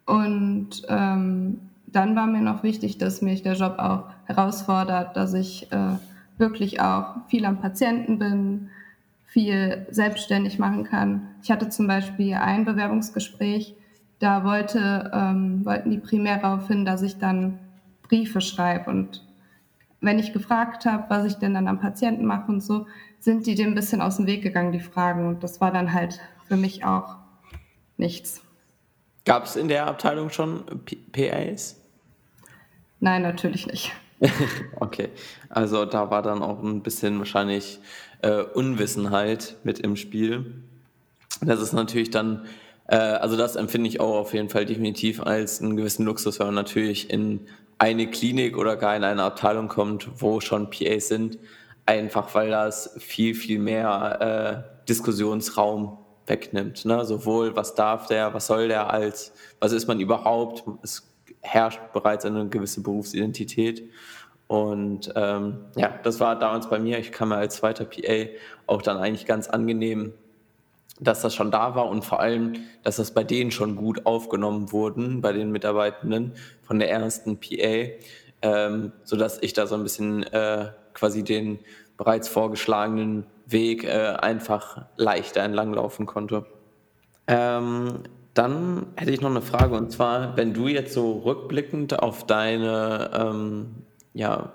Und 0.05 0.83
ähm, 0.89 1.59
dann 1.87 2.15
war 2.15 2.27
mir 2.27 2.41
noch 2.41 2.61
wichtig, 2.61 2.99
dass 2.99 3.23
mich 3.23 3.41
der 3.41 3.53
Job 3.53 3.79
auch 3.79 4.03
herausfordert, 4.25 5.17
dass 5.17 5.33
ich 5.33 5.71
äh, 5.71 5.95
wirklich 6.37 6.81
auch 6.81 7.15
viel 7.29 7.45
am 7.45 7.59
Patienten 7.59 8.19
bin, 8.19 8.69
viel 9.33 9.87
selbstständig 9.89 10.59
machen 10.59 10.83
kann. 10.83 11.29
Ich 11.41 11.49
hatte 11.49 11.67
zum 11.67 11.87
Beispiel 11.87 12.35
ein 12.35 12.65
Bewerbungsgespräch, 12.65 13.75
da 14.19 14.43
wollte, 14.43 15.11
ähm, 15.11 15.65
wollten 15.65 15.89
die 15.89 15.97
primär 15.97 16.37
darauf 16.37 16.67
hin, 16.67 16.85
dass 16.85 17.01
ich 17.01 17.17
dann 17.17 17.57
Briefe 18.03 18.41
schreibe. 18.41 18.91
Und 18.91 19.25
wenn 20.01 20.19
ich 20.19 20.33
gefragt 20.33 20.85
habe, 20.85 21.05
was 21.09 21.25
ich 21.25 21.33
denn 21.33 21.55
dann 21.55 21.67
am 21.67 21.79
Patienten 21.79 22.25
mache 22.25 22.51
und 22.51 22.61
so, 22.61 22.85
sind 23.19 23.47
die 23.47 23.55
dem 23.55 23.69
ein 23.69 23.75
bisschen 23.75 24.01
aus 24.01 24.17
dem 24.17 24.27
Weg 24.27 24.43
gegangen, 24.43 24.71
die 24.71 24.79
Fragen. 24.79 25.27
Und 25.27 25.43
das 25.43 25.59
war 25.59 25.71
dann 25.71 25.93
halt 25.93 26.19
für 26.47 26.55
mich 26.55 26.85
auch 26.85 27.15
nichts. 27.97 28.43
Gab 29.25 29.45
es 29.45 29.55
in 29.55 29.67
der 29.67 29.87
Abteilung 29.87 30.29
schon 30.29 30.63
PAs? 31.11 31.82
Nein, 33.03 33.21
natürlich 33.23 33.67
nicht. 33.67 33.91
okay, 34.79 35.09
also 35.49 35.83
da 35.83 36.09
war 36.09 36.21
dann 36.21 36.41
auch 36.41 36.63
ein 36.63 36.83
bisschen 36.83 37.19
wahrscheinlich 37.19 37.81
äh, 38.21 38.43
Unwissenheit 38.43 39.57
mit 39.65 39.79
im 39.79 39.97
Spiel. 39.97 40.63
Das 41.41 41.59
ist 41.59 41.73
natürlich 41.73 42.11
dann, 42.11 42.45
äh, 42.87 42.95
also 42.95 43.35
das 43.35 43.57
empfinde 43.57 43.89
ich 43.89 43.99
auch 43.99 44.15
auf 44.15 44.33
jeden 44.33 44.47
Fall 44.47 44.63
definitiv 44.63 45.21
als 45.21 45.59
einen 45.59 45.75
gewissen 45.75 46.05
Luxus, 46.05 46.39
wenn 46.39 46.47
man 46.47 46.55
natürlich 46.55 47.09
in 47.09 47.41
eine 47.77 48.09
Klinik 48.09 48.57
oder 48.57 48.77
gar 48.77 48.95
in 48.95 49.03
eine 49.03 49.23
Abteilung 49.23 49.67
kommt, 49.67 50.21
wo 50.21 50.39
schon 50.39 50.69
PAs 50.69 51.09
sind, 51.09 51.39
einfach 51.85 52.33
weil 52.35 52.51
das 52.51 52.95
viel, 52.99 53.35
viel 53.35 53.59
mehr 53.59 54.63
äh, 54.63 54.87
Diskussionsraum 54.87 55.97
wegnimmt. 56.25 56.85
Ne? 56.85 57.03
Sowohl, 57.03 57.53
was 57.57 57.75
darf 57.75 58.07
der, 58.07 58.33
was 58.33 58.47
soll 58.47 58.69
der 58.69 58.89
als, 58.93 59.33
was 59.59 59.73
ist 59.73 59.89
man 59.89 59.99
überhaupt? 59.99 60.63
Es 60.83 61.12
herrscht 61.43 61.79
bereits 61.93 62.25
eine 62.25 62.47
gewisse 62.47 62.81
Berufsidentität. 62.81 63.83
Und 64.47 65.11
ähm, 65.15 65.65
ja, 65.75 65.99
das 66.03 66.19
war 66.19 66.37
damals 66.37 66.69
bei 66.69 66.79
mir. 66.79 66.99
Ich 66.99 67.11
kam 67.11 67.29
mir 67.29 67.37
als 67.37 67.57
zweiter 67.57 67.85
PA 67.85 68.29
auch 68.67 68.81
dann 68.81 68.97
eigentlich 68.97 69.25
ganz 69.25 69.47
angenehm, 69.47 70.13
dass 70.99 71.21
das 71.21 71.33
schon 71.35 71.51
da 71.51 71.75
war 71.75 71.89
und 71.89 72.05
vor 72.05 72.19
allem, 72.19 72.53
dass 72.83 72.97
das 72.97 73.11
bei 73.11 73.23
denen 73.23 73.51
schon 73.51 73.75
gut 73.75 74.05
aufgenommen 74.05 74.71
wurden, 74.71 75.21
bei 75.21 75.33
den 75.33 75.51
Mitarbeitenden 75.51 76.33
von 76.61 76.79
der 76.79 76.89
ersten 76.91 77.39
PA, 77.39 77.89
ähm, 78.41 78.91
sodass 79.03 79.41
ich 79.41 79.53
da 79.53 79.67
so 79.67 79.75
ein 79.75 79.83
bisschen 79.83 80.23
äh, 80.23 80.69
quasi 80.93 81.23
den 81.23 81.59
bereits 81.97 82.27
vorgeschlagenen 82.27 83.25
Weg 83.45 83.83
äh, 83.83 84.15
einfach 84.19 84.85
leichter 84.97 85.41
entlanglaufen 85.41 86.05
konnte. 86.05 86.45
Ähm, 87.27 88.03
dann 88.33 88.87
hätte 88.95 89.11
ich 89.11 89.21
noch 89.21 89.29
eine 89.29 89.41
Frage 89.41 89.75
und 89.75 89.91
zwar, 89.91 90.35
wenn 90.37 90.53
du 90.53 90.67
jetzt 90.67 90.93
so 90.93 91.19
rückblickend 91.19 91.99
auf 91.99 92.25
deine 92.25 93.11
ähm, 93.13 93.75
ja, 94.13 94.51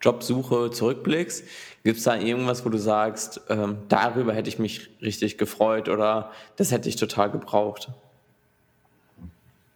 Jobsuche 0.00 0.70
zurückblickst, 0.70 1.44
gibt 1.84 1.98
es 1.98 2.04
da 2.04 2.16
irgendwas, 2.16 2.64
wo 2.64 2.70
du 2.70 2.78
sagst, 2.78 3.40
ähm, 3.48 3.78
darüber 3.88 4.34
hätte 4.34 4.48
ich 4.48 4.58
mich 4.58 4.90
richtig 5.00 5.38
gefreut 5.38 5.88
oder 5.88 6.30
das 6.56 6.72
hätte 6.72 6.88
ich 6.88 6.96
total 6.96 7.30
gebraucht? 7.30 7.90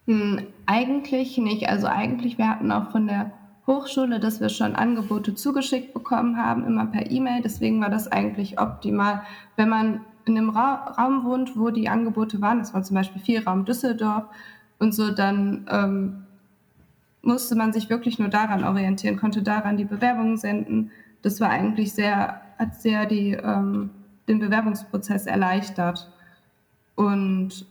Hm, 0.05 0.47
eigentlich 0.65 1.37
nicht. 1.37 1.69
Also 1.69 1.87
eigentlich, 1.87 2.37
wir 2.37 2.49
hatten 2.49 2.71
auch 2.71 2.91
von 2.91 3.07
der 3.07 3.31
Hochschule, 3.67 4.19
dass 4.19 4.41
wir 4.41 4.49
schon 4.49 4.75
Angebote 4.75 5.35
zugeschickt 5.35 5.93
bekommen 5.93 6.37
haben, 6.37 6.65
immer 6.65 6.87
per 6.87 7.09
E-Mail. 7.09 7.41
Deswegen 7.43 7.79
war 7.79 7.91
das 7.91 8.11
eigentlich 8.11 8.59
optimal. 8.59 9.21
Wenn 9.55 9.69
man 9.69 10.01
in 10.29 10.37
einem 10.37 10.49
Ra 10.49 10.95
Raum 10.97 11.25
wohnt, 11.25 11.57
wo 11.57 11.69
die 11.69 11.89
Angebote 11.89 12.39
waren, 12.41 12.59
das 12.59 12.73
war 12.73 12.83
zum 12.83 12.95
Beispiel 12.95 13.21
Vierraum 13.21 13.65
Düsseldorf 13.65 14.25
und 14.77 14.93
so, 14.93 15.11
dann 15.11 15.67
ähm, 15.69 16.25
musste 17.21 17.55
man 17.55 17.73
sich 17.73 17.89
wirklich 17.89 18.19
nur 18.19 18.29
daran 18.29 18.63
orientieren, 18.63 19.17
konnte 19.17 19.41
daran 19.41 19.77
die 19.77 19.85
Bewerbungen 19.85 20.37
senden. 20.37 20.91
Das 21.21 21.41
war 21.41 21.49
eigentlich 21.49 21.93
sehr, 21.93 22.41
hat 22.57 22.81
sehr 22.81 23.05
die, 23.05 23.31
ähm, 23.33 23.89
den 24.27 24.39
Bewerbungsprozess 24.39 25.25
erleichtert. 25.25 26.09
Und 26.95 27.65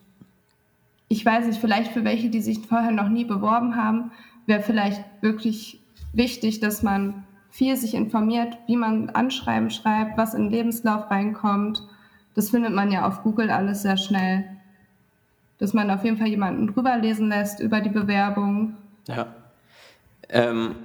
ich 1.08 1.24
weiß 1.24 1.46
nicht, 1.46 1.60
vielleicht 1.60 1.92
für 1.92 2.04
welche, 2.04 2.28
die 2.28 2.42
sich 2.42 2.66
vorher 2.66 2.90
noch 2.90 3.08
nie 3.08 3.24
beworben 3.24 3.76
haben, 3.76 4.10
wäre 4.46 4.62
vielleicht 4.62 5.02
wirklich 5.22 5.80
wichtig, 6.12 6.60
dass 6.60 6.82
man 6.82 7.24
viel 7.50 7.76
sich 7.76 7.94
informiert, 7.94 8.58
wie 8.66 8.76
man 8.76 9.10
Anschreiben 9.10 9.70
schreibt, 9.70 10.18
was 10.18 10.34
in 10.34 10.44
den 10.44 10.50
Lebenslauf 10.50 11.10
reinkommt. 11.10 11.82
Das 12.38 12.50
findet 12.50 12.72
man 12.72 12.92
ja 12.92 13.04
auf 13.04 13.24
Google 13.24 13.50
alles 13.50 13.82
sehr 13.82 13.96
schnell. 13.96 14.44
Dass 15.58 15.72
man 15.72 15.90
auf 15.90 16.04
jeden 16.04 16.18
Fall 16.18 16.28
jemanden 16.28 16.72
drüber 16.72 16.96
lesen 16.96 17.30
lässt 17.30 17.58
über 17.58 17.80
die 17.80 17.88
Bewerbung. 17.88 18.76
Ja. 19.08 19.34
Ähm, 20.28 20.76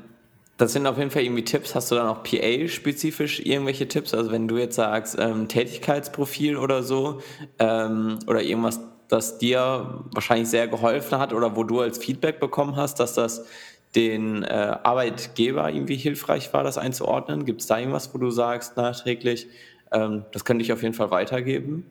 das 0.57 0.74
sind 0.74 0.88
auf 0.88 0.98
jeden 0.98 1.12
Fall 1.12 1.22
irgendwie 1.22 1.43
Tipps. 1.43 1.75
Hast 1.75 1.91
du 1.91 1.95
dann 1.95 2.07
auch 2.07 2.24
PA-spezifisch 2.24 3.41
irgendwelche 3.41 3.88
Tipps? 3.88 4.15
Also 4.15 4.31
wenn 4.31 4.48
du 4.48 4.57
jetzt 4.57 4.77
sagst, 4.77 5.15
ähm, 5.19 5.48
Tätigkeitsprofil 5.48 6.57
oder 6.57 6.81
so, 6.81 7.22
ähm, 7.60 8.17
oder 8.25 8.41
irgendwas, 8.41 8.79
das 9.07 9.38
dir 9.38 10.05
wahrscheinlich 10.12 10.50
sehr 10.50 10.67
geholfen 10.67 11.19
hat 11.19 11.33
oder 11.33 11.55
wo 11.55 11.63
du 11.63 11.81
als 11.81 12.00
Feedback 12.00 12.39
bekommen 12.39 12.77
hast, 12.77 13.00
dass 13.00 13.13
das 13.13 13.45
den 13.93 14.41
äh, 14.41 14.77
Arbeitgeber 14.81 15.69
irgendwie 15.69 15.98
hilfreich 15.98 16.51
war, 16.51 16.63
das 16.63 16.79
einzuordnen? 16.79 17.45
Gibt 17.45 17.62
es 17.62 17.67
da 17.67 17.77
irgendwas, 17.77 18.12
wo 18.12 18.17
du 18.17 18.31
sagst 18.31 18.75
nachträglich, 18.75 19.48
ähm, 19.94 20.24
das 20.32 20.46
könnte 20.46 20.64
ich 20.64 20.74
auf 20.74 20.82
jeden 20.82 20.94
Fall 20.94 21.12
weitergeben? 21.12 21.86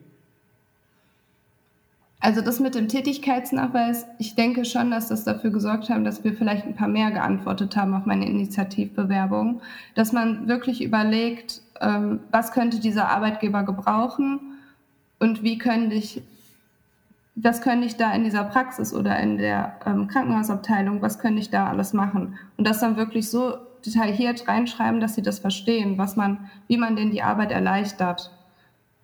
Also 2.19 2.39
das 2.39 2.61
mit 2.61 2.73
dem 2.73 2.87
Tätigkeitsnachweis, 2.87 4.05
ich 4.17 4.35
denke 4.35 4.63
schon, 4.63 4.91
dass 4.91 5.09
das 5.09 5.25
dafür 5.25 5.51
gesorgt 5.51 5.89
haben, 5.89 6.05
dass 6.05 6.23
wir 6.23 6.33
vielleicht 6.33 6.65
ein 6.65 6.73
paar 6.73 6.87
mehr 6.87 7.11
geantwortet 7.11 7.75
haben 7.75 7.93
auf 7.93 8.05
meine 8.05 8.25
Initiativbewerbung, 8.29 9.61
dass 9.93 10.13
man 10.13 10.47
wirklich 10.47 10.81
überlegt, 10.81 11.61
ähm, 11.81 12.21
was 12.31 12.53
könnte 12.53 12.79
dieser 12.79 13.09
Arbeitgeber 13.09 13.63
gebrauchen 13.63 14.39
und 15.19 15.43
wie 15.43 15.57
könnte 15.57 15.95
ich 15.95 16.21
was 17.35 17.61
könnte 17.61 17.87
ich 17.87 17.97
da 17.97 18.13
in 18.13 18.23
dieser 18.23 18.43
Praxis 18.43 18.93
oder 18.93 19.19
in 19.19 19.37
der 19.37 19.73
ähm, 19.85 20.07
Krankenhausabteilung, 20.07 21.01
was 21.01 21.19
könnte 21.19 21.41
ich 21.41 21.49
da 21.49 21.67
alles 21.67 21.91
machen? 21.91 22.37
Und 22.57 22.67
das 22.67 22.79
dann 22.79 22.95
wirklich 22.95 23.29
so 23.29 23.57
detailliert 23.85 24.47
reinschreiben, 24.47 24.99
dass 24.99 25.15
sie 25.15 25.21
das 25.21 25.39
verstehen, 25.39 25.97
was 25.97 26.15
man, 26.15 26.49
wie 26.67 26.77
man 26.77 26.95
denn 26.95 27.11
die 27.11 27.21
Arbeit 27.21 27.51
erleichtert. 27.51 28.31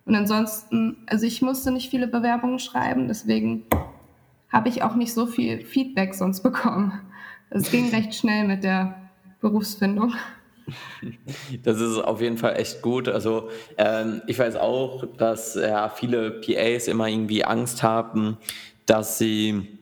Und 0.06 0.14
ansonsten, 0.14 0.96
also 1.06 1.26
ich 1.26 1.42
musste 1.42 1.70
nicht 1.70 1.90
viele 1.90 2.06
Bewerbungen 2.06 2.58
schreiben, 2.58 3.08
deswegen 3.08 3.64
habe 4.50 4.68
ich 4.68 4.82
auch 4.82 4.96
nicht 4.96 5.14
so 5.14 5.26
viel 5.26 5.64
Feedback 5.64 6.14
sonst 6.14 6.42
bekommen. 6.42 7.00
Es 7.50 7.70
ging 7.70 7.88
recht 7.94 8.14
schnell 8.14 8.46
mit 8.46 8.64
der 8.64 8.96
Berufsfindung. 9.40 10.14
Das 11.64 11.80
ist 11.80 11.98
auf 11.98 12.20
jeden 12.20 12.38
Fall 12.38 12.56
echt 12.56 12.82
gut. 12.82 13.08
Also 13.08 13.48
ähm, 13.76 14.22
ich 14.26 14.38
weiß 14.38 14.56
auch, 14.56 15.04
dass 15.16 15.54
ja, 15.54 15.88
viele 15.88 16.30
PAs 16.30 16.86
immer 16.86 17.08
irgendwie 17.08 17.44
Angst 17.44 17.82
haben, 17.82 18.36
dass 18.86 19.18
sie 19.18 19.78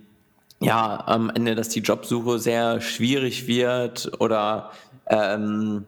ja 0.61 1.03
am 1.07 1.31
Ende, 1.31 1.55
dass 1.55 1.69
die 1.69 1.81
Jobsuche 1.81 2.39
sehr 2.39 2.81
schwierig 2.81 3.47
wird 3.47 4.13
oder 4.21 4.71
ähm, 5.09 5.85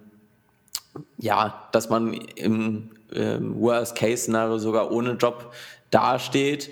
ja, 1.19 1.69
dass 1.73 1.89
man 1.89 2.13
im 2.13 2.91
ähm, 3.13 3.61
Worst-Case-Szenario 3.61 4.59
sogar 4.59 4.91
ohne 4.91 5.13
Job 5.13 5.53
dasteht. 5.91 6.71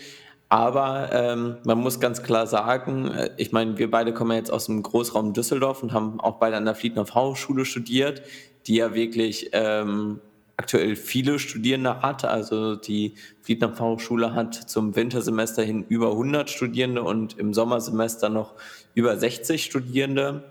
Aber 0.49 1.11
ähm, 1.13 1.59
man 1.65 1.79
muss 1.79 2.01
ganz 2.01 2.23
klar 2.23 2.47
sagen, 2.47 3.09
äh, 3.09 3.31
ich 3.37 3.53
meine, 3.53 3.77
wir 3.79 3.91
beide 3.91 4.15
kommen 4.15 4.37
jetzt 4.37 4.51
aus 4.51 4.67
dem 4.67 4.83
Großraum 4.83 5.35
Düsseldorf 5.35 5.83
und 5.83 5.93
haben 5.93 6.21
auch 6.21 6.37
beide 6.37 6.57
an 6.57 6.65
der 6.65 6.75
Fliedner 6.75 7.05
Hochschule 7.05 7.65
studiert, 7.65 8.23
die 8.67 8.77
ja 8.77 8.95
wirklich 8.95 9.51
ähm, 9.53 10.21
aktuell 10.57 10.97
viele 10.97 11.39
Studierende 11.39 12.01
hat. 12.01 12.25
Also 12.25 12.77
die 12.77 13.15
Fliedner 13.43 13.79
Hochschule 13.79 14.35
hat 14.35 14.55
zum 14.55 14.97
Wintersemester 14.97 15.63
hin 15.63 15.85
über 15.89 16.13
100 16.13 16.49
Studierende 16.49 17.03
und 17.03 17.39
im 17.39 17.53
Sommersemester 17.53 18.31
noch 18.31 18.55
über 18.95 19.19
60 19.19 19.63
Studierende. 19.63 20.45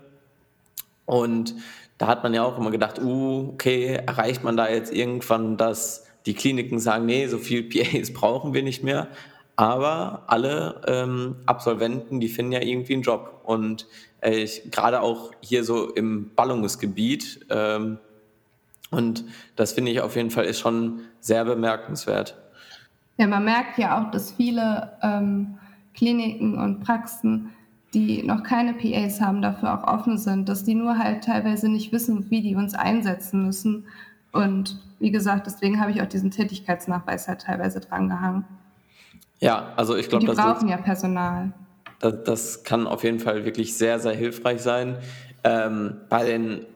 Und 1.06 1.54
da 1.98 2.06
hat 2.06 2.22
man 2.22 2.32
ja 2.32 2.44
auch 2.44 2.56
immer 2.56 2.70
gedacht, 2.70 3.00
uh, 3.00 3.50
okay, 3.52 4.00
erreicht 4.06 4.44
man 4.44 4.56
da 4.56 4.68
jetzt 4.68 4.92
irgendwann, 4.92 5.56
dass 5.56 6.06
die 6.26 6.34
Kliniken 6.34 6.78
sagen, 6.78 7.06
nee, 7.06 7.26
so 7.26 7.38
viel 7.38 7.64
PAs 7.64 8.12
brauchen 8.14 8.54
wir 8.54 8.62
nicht 8.62 8.82
mehr. 8.82 9.08
Aber 9.56 10.22
alle 10.28 10.82
ähm, 10.86 11.36
Absolventen, 11.46 12.20
die 12.20 12.28
finden 12.28 12.52
ja 12.52 12.62
irgendwie 12.62 12.94
einen 12.94 13.02
Job. 13.02 13.40
Und 13.44 13.88
äh, 14.20 14.46
gerade 14.70 15.00
auch 15.00 15.32
hier 15.40 15.64
so 15.64 15.92
im 15.92 16.30
Ballungsgebiet. 16.36 17.46
Ähm, 17.50 17.98
und 18.90 19.24
das 19.56 19.72
finde 19.72 19.90
ich 19.90 20.00
auf 20.00 20.14
jeden 20.14 20.30
Fall 20.30 20.44
ist 20.44 20.60
schon 20.60 21.00
sehr 21.18 21.44
bemerkenswert. 21.44 22.36
Ja, 23.16 23.26
man 23.26 23.44
merkt 23.44 23.78
ja 23.78 24.00
auch, 24.00 24.12
dass 24.12 24.30
viele 24.30 24.92
ähm, 25.02 25.58
Kliniken 25.94 26.56
und 26.56 26.80
Praxen, 26.80 27.52
die 27.94 28.22
noch 28.22 28.42
keine 28.42 28.74
PAs 28.74 29.20
haben, 29.20 29.40
dafür 29.40 29.74
auch 29.74 29.86
offen 29.86 30.18
sind, 30.18 30.48
dass 30.48 30.64
die 30.64 30.74
nur 30.74 30.98
halt 30.98 31.24
teilweise 31.24 31.68
nicht 31.68 31.92
wissen, 31.92 32.30
wie 32.30 32.42
die 32.42 32.54
uns 32.54 32.74
einsetzen 32.74 33.46
müssen. 33.46 33.86
Und 34.32 34.78
wie 34.98 35.10
gesagt, 35.10 35.46
deswegen 35.46 35.80
habe 35.80 35.90
ich 35.90 36.02
auch 36.02 36.06
diesen 36.06 36.30
Tätigkeitsnachweis 36.30 37.28
halt 37.28 37.42
teilweise 37.42 37.80
drangehangen. 37.80 38.44
Ja, 39.40 39.72
also 39.76 39.96
ich 39.96 40.08
glaube, 40.08 40.26
die 40.26 40.32
brauchen 40.32 40.68
ja 40.68 40.76
Personal. 40.76 41.52
Das, 42.00 42.14
das, 42.24 42.64
kann 42.64 42.86
auf 42.86 43.04
jeden 43.04 43.20
Fall 43.20 43.44
wirklich 43.44 43.76
sehr, 43.76 43.98
sehr 43.98 44.14
hilfreich 44.14 44.60
sein. 44.60 44.98
Ähm, 45.44 45.96
bei 46.08 46.24
den 46.24 46.66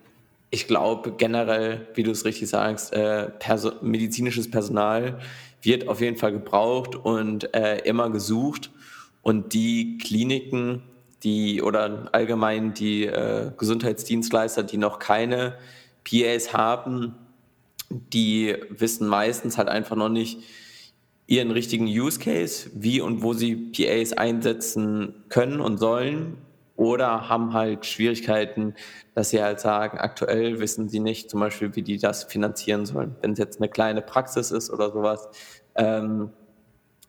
ich 0.52 0.68
glaube 0.68 1.12
generell, 1.12 1.88
wie 1.94 2.02
du 2.02 2.10
es 2.10 2.26
richtig 2.26 2.50
sagst, 2.50 2.92
äh, 2.92 3.30
perso 3.30 3.72
medizinisches 3.80 4.50
Personal 4.50 5.18
wird 5.62 5.88
auf 5.88 6.02
jeden 6.02 6.18
Fall 6.18 6.32
gebraucht 6.32 6.94
und 6.94 7.54
äh, 7.54 7.78
immer 7.78 8.10
gesucht. 8.10 8.70
Und 9.22 9.54
die 9.54 9.96
Kliniken, 9.96 10.82
die 11.22 11.62
oder 11.62 12.08
allgemein 12.12 12.74
die 12.74 13.06
äh, 13.06 13.50
Gesundheitsdienstleister, 13.56 14.62
die 14.62 14.76
noch 14.76 14.98
keine 14.98 15.56
PAs 16.04 16.52
haben, 16.52 17.14
die 17.90 18.56
wissen 18.70 19.06
meistens 19.06 19.58
halt 19.58 19.68
einfach 19.68 19.96
noch 19.96 20.08
nicht 20.08 20.40
ihren 21.26 21.50
richtigen 21.50 21.86
Use 21.86 22.18
Case, 22.18 22.70
wie 22.74 23.00
und 23.00 23.22
wo 23.22 23.32
sie 23.32 23.56
PAs 23.56 24.12
einsetzen 24.12 25.24
können 25.28 25.60
und 25.60 25.78
sollen 25.78 26.38
oder 26.76 27.28
haben 27.28 27.52
halt 27.52 27.86
Schwierigkeiten, 27.86 28.74
dass 29.14 29.30
sie 29.30 29.42
halt 29.42 29.60
sagen, 29.60 29.98
aktuell 29.98 30.58
wissen 30.58 30.88
sie 30.88 31.00
nicht 31.00 31.30
zum 31.30 31.40
Beispiel, 31.40 31.74
wie 31.76 31.82
die 31.82 31.98
das 31.98 32.24
finanzieren 32.24 32.86
sollen. 32.86 33.14
Wenn 33.20 33.32
es 33.32 33.38
jetzt 33.38 33.60
eine 33.60 33.68
kleine 33.68 34.02
Praxis 34.02 34.50
ist 34.50 34.70
oder 34.70 34.90
sowas. 34.90 35.28
Ähm, 35.74 36.30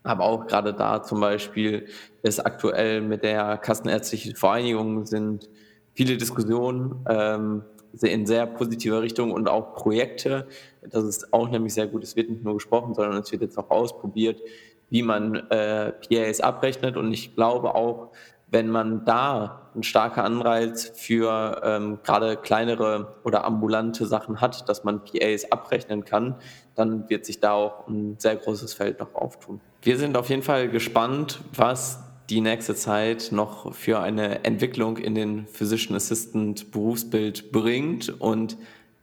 aber 0.03 0.25
auch 0.25 0.47
gerade 0.47 0.73
da 0.73 1.01
zum 1.01 1.19
Beispiel 1.19 1.87
ist 2.21 2.45
aktuell 2.45 3.01
mit 3.01 3.23
der 3.23 3.57
Kassenärztlichen 3.57 4.35
Vereinigung 4.35 5.05
sind 5.05 5.49
viele 5.93 6.17
Diskussionen 6.17 7.05
ähm, 7.07 7.63
in 8.01 8.25
sehr 8.25 8.47
positiver 8.47 9.01
Richtung 9.01 9.31
und 9.31 9.47
auch 9.47 9.73
Projekte. 9.75 10.47
Das 10.81 11.03
ist 11.03 11.31
auch 11.33 11.49
nämlich 11.49 11.73
sehr 11.73 11.87
gut. 11.87 12.03
Es 12.03 12.15
wird 12.15 12.29
nicht 12.29 12.43
nur 12.43 12.55
gesprochen, 12.55 12.95
sondern 12.95 13.21
es 13.21 13.31
wird 13.31 13.43
jetzt 13.43 13.57
auch 13.57 13.69
ausprobiert, 13.69 14.41
wie 14.89 15.03
man 15.03 15.35
äh, 15.49 15.91
PAs 15.91 16.41
abrechnet. 16.41 16.97
Und 16.97 17.13
ich 17.13 17.35
glaube 17.35 17.75
auch, 17.75 18.11
wenn 18.53 18.69
man 18.69 19.03
da 19.03 19.69
ein 19.75 19.81
starker 19.81 20.23
Anreiz 20.23 20.91
für 20.95 21.59
ähm, 21.63 21.97
gerade 22.03 22.37
kleinere 22.37 23.15
oder 23.23 23.45
ambulante 23.45 24.05
Sachen 24.05 24.41
hat, 24.41 24.69
dass 24.69 24.83
man 24.83 25.01
PAs 25.03 25.51
abrechnen 25.51 26.05
kann, 26.05 26.35
dann 26.75 27.09
wird 27.09 27.25
sich 27.25 27.39
da 27.39 27.53
auch 27.53 27.87
ein 27.87 28.15
sehr 28.19 28.35
großes 28.35 28.75
Feld 28.75 28.99
noch 28.99 29.15
auftun. 29.15 29.59
Wir 29.81 29.97
sind 29.97 30.15
auf 30.15 30.29
jeden 30.29 30.43
Fall 30.43 30.69
gespannt, 30.69 31.41
was 31.55 31.99
die 32.29 32.41
nächste 32.41 32.75
Zeit 32.75 33.29
noch 33.31 33.73
für 33.73 33.99
eine 33.99 34.45
Entwicklung 34.45 34.97
in 34.97 35.15
den 35.15 35.47
Physician 35.47 35.95
Assistant 35.95 36.71
Berufsbild 36.71 37.51
bringt 37.51 38.21
und 38.21 38.57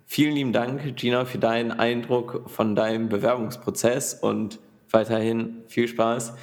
vielen 0.06 0.34
lieben 0.34 0.52
Dank, 0.52 0.96
Gina, 0.96 1.24
für 1.24 1.38
deinen 1.38 1.72
Eindruck 1.72 2.48
von 2.48 2.76
deinem 2.76 3.08
Bewerbungsprozess 3.08 4.14
und 4.14 4.60
weiterhin 4.90 5.64
viel 5.66 5.88
Spaß 5.88 6.34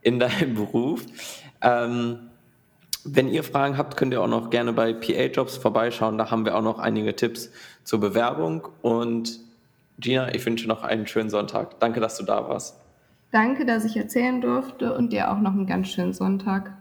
in 0.00 0.20
deinem 0.20 0.54
Beruf. 0.54 1.04
Ähm, 1.60 2.30
wenn 3.04 3.28
ihr 3.28 3.42
Fragen 3.42 3.76
habt, 3.76 3.96
könnt 3.96 4.12
ihr 4.12 4.22
auch 4.22 4.28
noch 4.28 4.50
gerne 4.50 4.72
bei 4.72 4.92
PA 4.92 5.24
Jobs 5.24 5.56
vorbeischauen. 5.56 6.18
Da 6.18 6.30
haben 6.30 6.44
wir 6.44 6.56
auch 6.56 6.62
noch 6.62 6.78
einige 6.78 7.16
Tipps 7.16 7.50
zur 7.84 8.00
Bewerbung. 8.00 8.68
Und 8.80 9.40
Gina, 9.98 10.34
ich 10.34 10.44
wünsche 10.46 10.68
noch 10.68 10.82
einen 10.82 11.06
schönen 11.06 11.30
Sonntag. 11.30 11.80
Danke, 11.80 12.00
dass 12.00 12.16
du 12.16 12.24
da 12.24 12.48
warst. 12.48 12.76
Danke, 13.30 13.64
dass 13.64 13.84
ich 13.84 13.96
erzählen 13.96 14.40
durfte 14.40 14.94
und 14.94 15.12
dir 15.12 15.30
auch 15.30 15.38
noch 15.38 15.52
einen 15.52 15.66
ganz 15.66 15.88
schönen 15.88 16.12
Sonntag. 16.12 16.76